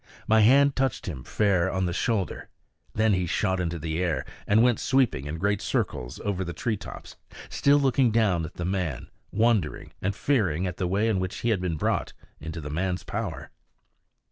[0.27, 2.49] My hand touched him fair on the shoulder;
[2.95, 6.75] then he shot into the air, and went sweeping in great circles over the tree
[6.75, 7.17] tops,
[7.49, 11.49] still looking down at the man, wondering and fearing at the way in which he
[11.49, 13.51] had been brought into the man's power.